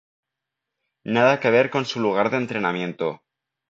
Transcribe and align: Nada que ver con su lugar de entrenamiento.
Nada 1.17 1.39
que 1.39 1.51
ver 1.55 1.69
con 1.69 1.85
su 1.85 1.99
lugar 1.99 2.31
de 2.31 2.37
entrenamiento. 2.37 3.21